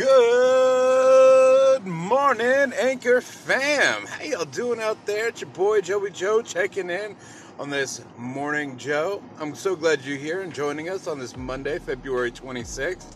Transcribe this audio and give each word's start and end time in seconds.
Good 0.00 1.86
morning, 1.86 2.72
Anchor 2.72 3.20
fam. 3.20 4.06
How 4.06 4.24
y'all 4.24 4.44
doing 4.46 4.80
out 4.80 5.04
there? 5.04 5.28
It's 5.28 5.42
your 5.42 5.50
boy 5.50 5.82
Joey 5.82 6.10
Joe 6.10 6.40
checking 6.40 6.88
in 6.88 7.14
on 7.58 7.68
this 7.68 8.00
morning, 8.16 8.78
Joe. 8.78 9.22
I'm 9.38 9.54
so 9.54 9.76
glad 9.76 10.00
you're 10.00 10.16
here 10.16 10.40
and 10.40 10.54
joining 10.54 10.88
us 10.88 11.06
on 11.06 11.18
this 11.18 11.36
Monday, 11.36 11.78
February 11.78 12.32
26th. 12.32 13.14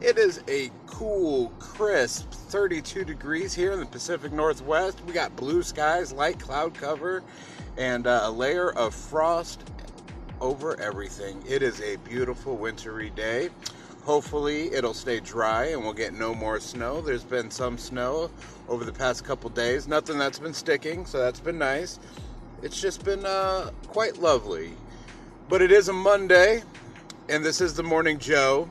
It 0.00 0.16
is 0.16 0.42
a 0.48 0.70
cool, 0.86 1.50
crisp 1.58 2.30
32 2.30 3.04
degrees 3.04 3.52
here 3.52 3.72
in 3.72 3.78
the 3.78 3.84
Pacific 3.84 4.32
Northwest. 4.32 5.02
We 5.06 5.12
got 5.12 5.36
blue 5.36 5.62
skies, 5.62 6.10
light 6.10 6.40
cloud 6.40 6.72
cover, 6.72 7.22
and 7.76 8.06
uh, 8.06 8.22
a 8.22 8.30
layer 8.30 8.72
of 8.72 8.94
frost 8.94 9.62
over 10.40 10.80
everything. 10.80 11.44
It 11.46 11.62
is 11.62 11.82
a 11.82 11.96
beautiful 11.96 12.56
wintry 12.56 13.10
day. 13.10 13.50
Hopefully, 14.04 14.70
it'll 14.74 14.92
stay 14.92 15.18
dry 15.18 15.66
and 15.66 15.82
we'll 15.82 15.94
get 15.94 16.12
no 16.12 16.34
more 16.34 16.60
snow. 16.60 17.00
There's 17.00 17.24
been 17.24 17.50
some 17.50 17.78
snow 17.78 18.30
over 18.68 18.84
the 18.84 18.92
past 18.92 19.24
couple 19.24 19.48
days. 19.48 19.88
Nothing 19.88 20.18
that's 20.18 20.38
been 20.38 20.52
sticking, 20.52 21.06
so 21.06 21.18
that's 21.18 21.40
been 21.40 21.56
nice. 21.56 21.98
It's 22.62 22.78
just 22.78 23.02
been 23.02 23.24
uh, 23.24 23.70
quite 23.86 24.18
lovely. 24.18 24.72
But 25.48 25.62
it 25.62 25.72
is 25.72 25.88
a 25.88 25.94
Monday, 25.94 26.62
and 27.30 27.42
this 27.42 27.62
is 27.62 27.74
the 27.74 27.82
Morning 27.82 28.18
Joe. 28.18 28.68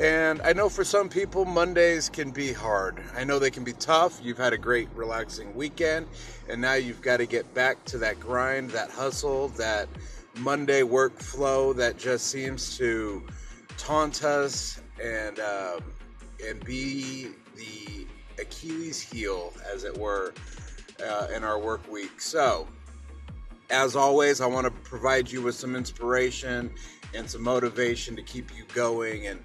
And 0.00 0.40
I 0.40 0.54
know 0.54 0.70
for 0.70 0.84
some 0.84 1.10
people, 1.10 1.44
Mondays 1.44 2.08
can 2.08 2.30
be 2.30 2.54
hard. 2.54 3.02
I 3.14 3.24
know 3.24 3.38
they 3.38 3.50
can 3.50 3.64
be 3.64 3.74
tough. 3.74 4.18
You've 4.22 4.38
had 4.38 4.54
a 4.54 4.58
great, 4.58 4.88
relaxing 4.94 5.54
weekend, 5.54 6.06
and 6.48 6.58
now 6.58 6.74
you've 6.74 7.02
got 7.02 7.18
to 7.18 7.26
get 7.26 7.52
back 7.52 7.84
to 7.86 7.98
that 7.98 8.18
grind, 8.18 8.70
that 8.70 8.90
hustle, 8.90 9.48
that 9.48 9.88
Monday 10.38 10.80
workflow 10.80 11.76
that 11.76 11.98
just 11.98 12.28
seems 12.28 12.78
to 12.78 13.22
taunt 13.82 14.22
us 14.22 14.80
and 15.02 15.40
um, 15.40 15.80
and 16.46 16.64
be 16.64 17.28
the 17.56 18.06
Achilles 18.40 19.00
heel, 19.00 19.52
as 19.72 19.82
it 19.82 19.96
were, 19.96 20.34
uh, 21.04 21.26
in 21.34 21.42
our 21.42 21.58
work 21.58 21.90
week. 21.90 22.20
So, 22.20 22.68
as 23.70 23.96
always, 23.96 24.40
I 24.40 24.46
want 24.46 24.66
to 24.66 24.70
provide 24.70 25.30
you 25.30 25.42
with 25.42 25.56
some 25.56 25.74
inspiration 25.74 26.72
and 27.12 27.28
some 27.28 27.42
motivation 27.42 28.14
to 28.14 28.22
keep 28.22 28.56
you 28.56 28.64
going. 28.72 29.26
And 29.26 29.42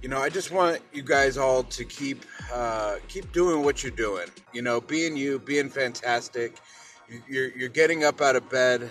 you 0.00 0.08
know, 0.08 0.22
I 0.22 0.30
just 0.30 0.50
want 0.50 0.80
you 0.94 1.02
guys 1.02 1.36
all 1.36 1.62
to 1.62 1.84
keep 1.84 2.24
uh, 2.52 2.96
keep 3.08 3.30
doing 3.32 3.62
what 3.62 3.82
you're 3.82 3.92
doing. 3.92 4.28
You 4.54 4.62
know, 4.62 4.80
being 4.80 5.16
you, 5.18 5.38
being 5.38 5.68
fantastic. 5.68 6.56
You're, 7.28 7.50
you're 7.50 7.68
getting 7.68 8.04
up 8.04 8.22
out 8.22 8.36
of 8.36 8.48
bed. 8.48 8.90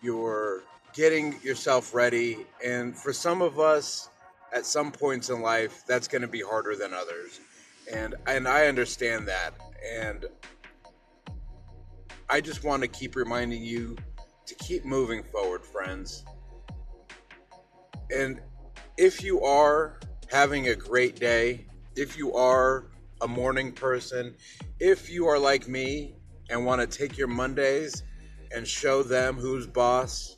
You're 0.00 0.64
getting 0.92 1.40
yourself 1.42 1.94
ready. 1.94 2.46
And 2.64 2.96
for 2.96 3.12
some 3.12 3.42
of 3.42 3.58
us, 3.58 4.08
at 4.52 4.66
some 4.66 4.92
points 4.92 5.30
in 5.30 5.40
life, 5.40 5.82
that's 5.86 6.06
going 6.06 6.22
to 6.22 6.28
be 6.28 6.42
harder 6.42 6.76
than 6.76 6.92
others. 6.92 7.40
And 7.92 8.14
and 8.26 8.46
I 8.46 8.66
understand 8.66 9.26
that. 9.28 9.54
And 10.00 10.26
I 12.28 12.40
just 12.40 12.64
want 12.64 12.82
to 12.82 12.88
keep 12.88 13.16
reminding 13.16 13.62
you 13.62 13.96
to 14.46 14.54
keep 14.56 14.84
moving 14.84 15.22
forward, 15.22 15.64
friends. 15.64 16.24
And 18.14 18.40
if 18.96 19.22
you 19.22 19.42
are 19.42 20.00
having 20.30 20.68
a 20.68 20.74
great 20.74 21.16
day, 21.16 21.66
if 21.96 22.16
you 22.16 22.34
are 22.34 22.90
a 23.20 23.28
morning 23.28 23.72
person, 23.72 24.34
if 24.80 25.10
you 25.10 25.26
are 25.26 25.38
like 25.38 25.68
me 25.68 26.14
and 26.50 26.64
want 26.64 26.80
to 26.80 26.86
take 26.86 27.16
your 27.16 27.28
Mondays 27.28 28.02
and 28.54 28.66
show 28.66 29.02
them 29.02 29.36
who's 29.36 29.66
boss, 29.66 30.36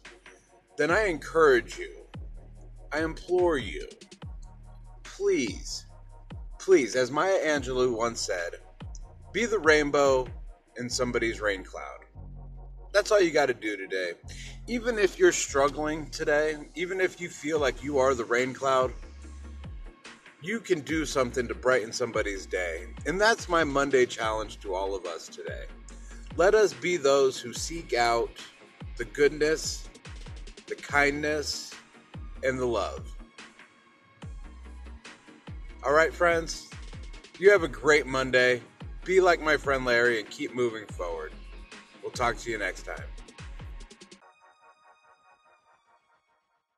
then 0.76 0.90
I 0.90 1.06
encourage 1.06 1.78
you, 1.78 1.90
I 2.92 3.02
implore 3.02 3.58
you, 3.58 3.86
please, 5.02 5.86
please, 6.58 6.96
as 6.96 7.10
Maya 7.10 7.38
Angelou 7.44 7.96
once 7.96 8.20
said, 8.20 8.54
be 9.32 9.46
the 9.46 9.58
rainbow 9.58 10.26
in 10.76 10.88
somebody's 10.88 11.40
rain 11.40 11.64
cloud. 11.64 12.00
That's 12.92 13.10
all 13.10 13.20
you 13.20 13.32
got 13.32 13.46
to 13.46 13.54
do 13.54 13.76
today. 13.76 14.12
Even 14.68 14.98
if 14.98 15.18
you're 15.18 15.32
struggling 15.32 16.08
today, 16.10 16.56
even 16.74 17.00
if 17.00 17.20
you 17.20 17.28
feel 17.28 17.58
like 17.58 17.82
you 17.82 17.98
are 17.98 18.14
the 18.14 18.24
rain 18.24 18.54
cloud, 18.54 18.92
you 20.42 20.60
can 20.60 20.80
do 20.80 21.04
something 21.04 21.48
to 21.48 21.54
brighten 21.54 21.92
somebody's 21.92 22.46
day. 22.46 22.86
And 23.06 23.20
that's 23.20 23.48
my 23.48 23.64
Monday 23.64 24.06
challenge 24.06 24.60
to 24.60 24.74
all 24.74 24.94
of 24.94 25.06
us 25.06 25.26
today. 25.26 25.64
Let 26.36 26.54
us 26.54 26.72
be 26.72 26.96
those 26.96 27.40
who 27.40 27.52
seek 27.52 27.94
out 27.94 28.30
the 28.96 29.06
goodness 29.06 29.88
the 30.66 30.74
kindness, 30.74 31.72
and 32.42 32.58
the 32.58 32.66
love. 32.66 33.10
All 35.82 35.92
right, 35.92 36.12
friends, 36.12 36.68
you 37.38 37.50
have 37.50 37.62
a 37.62 37.68
great 37.68 38.06
Monday. 38.06 38.62
Be 39.04 39.20
like 39.20 39.40
my 39.40 39.56
friend 39.56 39.84
Larry 39.84 40.20
and 40.20 40.28
keep 40.30 40.54
moving 40.54 40.86
forward. 40.86 41.32
We'll 42.02 42.12
talk 42.12 42.38
to 42.38 42.50
you 42.50 42.58
next 42.58 42.84
time. 42.84 43.04